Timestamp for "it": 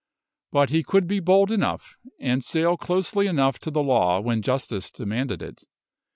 5.43-5.63